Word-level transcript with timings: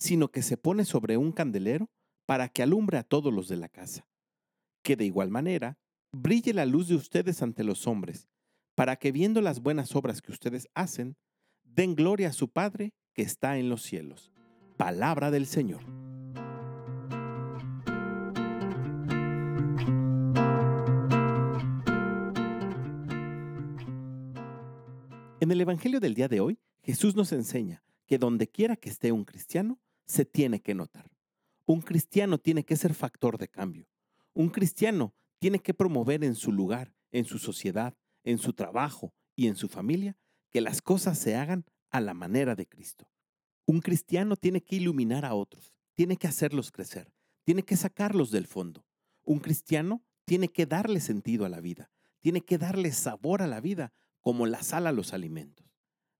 sino 0.00 0.30
que 0.32 0.42
se 0.42 0.56
pone 0.56 0.84
sobre 0.84 1.18
un 1.18 1.30
candelero 1.30 1.90
para 2.26 2.48
que 2.48 2.62
alumbre 2.62 2.96
a 2.96 3.04
todos 3.04 3.32
los 3.32 3.48
de 3.48 3.58
la 3.58 3.68
casa. 3.68 4.08
Que 4.82 4.96
de 4.96 5.04
igual 5.04 5.30
manera 5.30 5.78
brille 6.10 6.54
la 6.54 6.64
luz 6.64 6.88
de 6.88 6.96
ustedes 6.96 7.42
ante 7.42 7.62
los 7.64 7.86
hombres, 7.86 8.28
para 8.74 8.96
que 8.96 9.12
viendo 9.12 9.42
las 9.42 9.60
buenas 9.60 9.94
obras 9.94 10.22
que 10.22 10.32
ustedes 10.32 10.68
hacen, 10.74 11.16
den 11.64 11.94
gloria 11.94 12.30
a 12.30 12.32
su 12.32 12.48
Padre 12.48 12.94
que 13.12 13.22
está 13.22 13.58
en 13.58 13.68
los 13.68 13.82
cielos. 13.82 14.32
Palabra 14.78 15.30
del 15.30 15.46
Señor. 15.46 15.82
En 25.40 25.50
el 25.50 25.60
Evangelio 25.60 26.00
del 26.00 26.14
día 26.14 26.28
de 26.28 26.40
hoy, 26.40 26.58
Jesús 26.82 27.14
nos 27.14 27.32
enseña 27.32 27.82
que 28.06 28.18
donde 28.18 28.48
quiera 28.48 28.76
que 28.76 28.88
esté 28.88 29.12
un 29.12 29.24
cristiano, 29.24 29.78
se 30.10 30.24
tiene 30.24 30.60
que 30.60 30.74
notar. 30.74 31.08
Un 31.66 31.82
cristiano 31.82 32.38
tiene 32.38 32.64
que 32.64 32.76
ser 32.76 32.94
factor 32.94 33.38
de 33.38 33.46
cambio. 33.46 33.88
Un 34.34 34.48
cristiano 34.48 35.14
tiene 35.38 35.60
que 35.60 35.72
promover 35.72 36.24
en 36.24 36.34
su 36.34 36.50
lugar, 36.50 36.96
en 37.12 37.24
su 37.24 37.38
sociedad, 37.38 37.96
en 38.24 38.38
su 38.38 38.52
trabajo 38.52 39.14
y 39.36 39.46
en 39.46 39.54
su 39.54 39.68
familia 39.68 40.18
que 40.50 40.60
las 40.60 40.82
cosas 40.82 41.16
se 41.16 41.36
hagan 41.36 41.64
a 41.90 42.00
la 42.00 42.12
manera 42.12 42.56
de 42.56 42.66
Cristo. 42.66 43.08
Un 43.66 43.80
cristiano 43.80 44.34
tiene 44.34 44.62
que 44.62 44.74
iluminar 44.74 45.24
a 45.24 45.34
otros, 45.34 45.72
tiene 45.94 46.16
que 46.16 46.26
hacerlos 46.26 46.72
crecer, 46.72 47.12
tiene 47.44 47.62
que 47.62 47.76
sacarlos 47.76 48.32
del 48.32 48.48
fondo. 48.48 48.84
Un 49.22 49.38
cristiano 49.38 50.02
tiene 50.24 50.48
que 50.48 50.66
darle 50.66 51.00
sentido 51.00 51.46
a 51.46 51.48
la 51.48 51.60
vida, 51.60 51.88
tiene 52.18 52.40
que 52.40 52.58
darle 52.58 52.90
sabor 52.90 53.42
a 53.42 53.46
la 53.46 53.60
vida 53.60 53.92
como 54.20 54.46
la 54.46 54.64
sal 54.64 54.88
a 54.88 54.92
los 54.92 55.12
alimentos. 55.12 55.72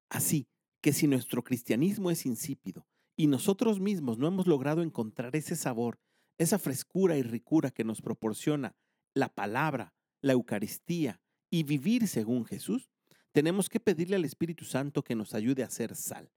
Así 0.09 0.49
que 0.81 0.93
si 0.93 1.09
nuestro 1.09 1.43
cristianismo 1.43 2.13
es 2.13 2.25
insípido, 2.25 2.87
y 3.21 3.27
nosotros 3.27 3.81
mismos 3.81 4.17
no 4.17 4.27
hemos 4.27 4.47
logrado 4.47 4.81
encontrar 4.81 5.37
ese 5.37 5.55
sabor, 5.55 6.01
esa 6.39 6.59
frescura 6.59 7.19
y 7.19 7.23
ricura 7.23 7.71
que 7.71 7.85
nos 7.85 8.01
proporciona 8.01 8.75
la 9.13 9.29
palabra, 9.29 9.93
la 10.23 10.33
Eucaristía 10.33 11.21
y 11.51 11.65
vivir 11.65 12.09
según 12.09 12.47
Jesús, 12.47 12.91
tenemos 13.33 13.69
que 13.69 13.79
pedirle 13.79 14.17
al 14.17 14.25
Espíritu 14.25 14.65
Santo 14.65 15.03
que 15.03 15.15
nos 15.15 15.35
ayude 15.35 15.63
a 15.63 15.69
ser 15.69 15.97
sal, 15.97 16.33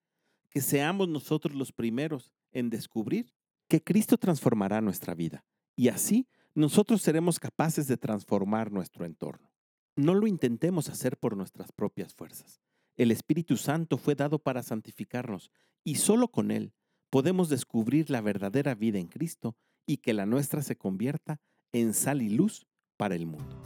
que 0.50 0.60
seamos 0.60 1.08
nosotros 1.08 1.56
los 1.56 1.72
primeros 1.72 2.34
en 2.52 2.70
descubrir 2.70 3.34
que 3.70 3.82
Cristo 3.82 4.18
transformará 4.18 4.82
nuestra 4.82 5.16
vida 5.16 5.46
y 5.78 5.88
así 5.88 6.28
nosotros 6.54 7.02
seremos 7.02 7.40
capaces 7.40 7.88
de 7.88 7.96
transformar 7.96 8.74
nuestro 8.74 9.06
entorno. 9.06 9.54
No 9.96 10.16
lo 10.16 10.28
intentemos 10.28 10.90
hacer 10.90 11.16
por 11.16 11.38
nuestras 11.38 11.72
propias 11.72 12.14
fuerzas. 12.14 12.62
El 12.98 13.12
Espíritu 13.12 13.58
Santo 13.58 13.98
fue 13.98 14.16
dado 14.16 14.40
para 14.40 14.64
santificarnos 14.64 15.52
y 15.84 15.96
solo 15.96 16.30
con 16.30 16.52
Él 16.52 16.74
podemos 17.10 17.50
descubrir 17.50 18.10
la 18.10 18.22
verdadera 18.22 18.76
vida 18.76 19.00
en 19.00 19.08
Cristo 19.08 19.56
y 19.86 19.98
que 19.98 20.14
la 20.14 20.26
nuestra 20.26 20.62
se 20.62 20.78
convierta 20.78 21.42
en 21.72 21.94
sal 21.94 22.22
y 22.22 22.30
luz 22.30 22.66
para 22.98 23.16
el 23.16 23.26
mundo. 23.26 23.62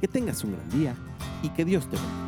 Que 0.00 0.08
tengas 0.08 0.44
un 0.44 0.52
gran 0.52 0.68
día 0.70 0.96
y 1.42 1.50
que 1.50 1.64
Dios 1.64 1.88
te 1.88 1.96
bendiga. 1.96 2.23